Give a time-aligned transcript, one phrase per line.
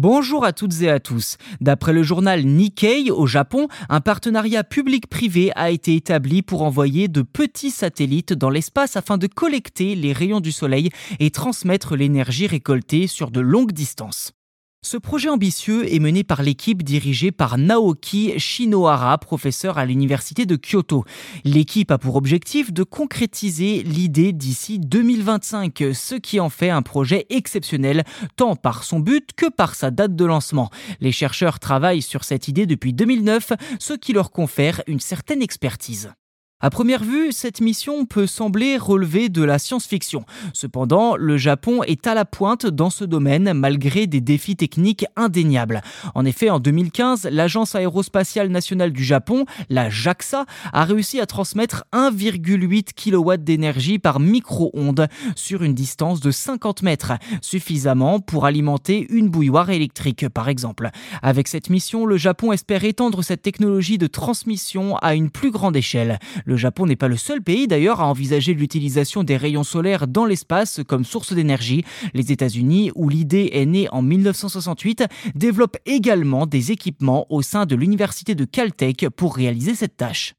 [0.00, 1.38] Bonjour à toutes et à tous.
[1.60, 7.22] D'après le journal Nikkei au Japon, un partenariat public-privé a été établi pour envoyer de
[7.22, 13.08] petits satellites dans l'espace afin de collecter les rayons du soleil et transmettre l'énergie récoltée
[13.08, 14.37] sur de longues distances.
[14.80, 20.56] Ce projet ambitieux est mené par l'équipe dirigée par Naoki Shinohara, professeur à l'université de
[20.56, 21.04] Kyoto.
[21.44, 27.26] L'équipe a pour objectif de concrétiser l'idée d'ici 2025, ce qui en fait un projet
[27.28, 28.04] exceptionnel,
[28.36, 30.70] tant par son but que par sa date de lancement.
[31.00, 36.12] Les chercheurs travaillent sur cette idée depuis 2009, ce qui leur confère une certaine expertise.
[36.60, 40.24] À première vue, cette mission peut sembler relever de la science-fiction.
[40.52, 45.82] Cependant, le Japon est à la pointe dans ce domaine malgré des défis techniques indéniables.
[46.16, 51.84] En effet, en 2015, l'Agence aérospatiale nationale du Japon, la JAXA, a réussi à transmettre
[51.92, 55.06] 1,8 kW d'énergie par micro-ondes
[55.36, 60.90] sur une distance de 50 mètres, suffisamment pour alimenter une bouilloire électrique par exemple.
[61.22, 65.76] Avec cette mission, le Japon espère étendre cette technologie de transmission à une plus grande
[65.76, 66.18] échelle.
[66.48, 70.24] Le Japon n'est pas le seul pays d'ailleurs à envisager l'utilisation des rayons solaires dans
[70.24, 71.84] l'espace comme source d'énergie.
[72.14, 75.04] Les États-Unis, où l'idée est née en 1968,
[75.34, 80.37] développent également des équipements au sein de l'université de Caltech pour réaliser cette tâche.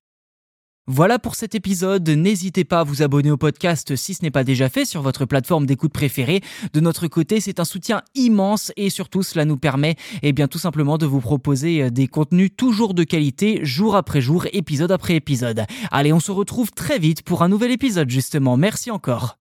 [0.92, 2.10] Voilà pour cet épisode.
[2.10, 5.26] N'hésitez pas à vous abonner au podcast si ce n'est pas déjà fait sur votre
[5.26, 6.42] plateforme d'écoute préférée.
[6.74, 10.58] De notre côté, c'est un soutien immense et surtout cela nous permet eh bien tout
[10.58, 15.14] simplement de vous proposer euh, des contenus toujours de qualité jour après jour, épisode après
[15.14, 15.66] épisode.
[15.92, 18.58] Allez, on se retrouve très vite pour un nouvel épisode justement.
[18.58, 19.39] Merci encore.